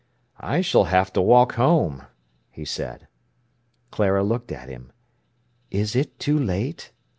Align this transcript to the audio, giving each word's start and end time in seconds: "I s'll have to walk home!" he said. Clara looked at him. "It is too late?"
"I 0.39 0.61
s'll 0.63 0.85
have 0.85 1.13
to 1.13 1.21
walk 1.21 1.53
home!" 1.53 2.07
he 2.49 2.65
said. 2.65 3.07
Clara 3.91 4.23
looked 4.23 4.51
at 4.51 4.67
him. 4.67 4.91
"It 5.69 5.95
is 5.95 6.07
too 6.17 6.39
late?" 6.39 6.91